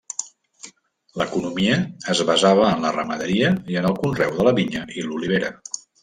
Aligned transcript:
L'economia 1.21 1.75
es 2.13 2.21
basava 2.29 2.65
en 2.69 2.81
la 2.85 2.93
ramaderia 2.95 3.51
i 3.73 3.77
en 3.83 3.89
el 3.91 3.97
conreu 3.99 4.33
de 4.39 4.47
la 4.49 4.55
vinya 4.61 4.83
i 4.95 5.05
l'olivera. 5.11 5.53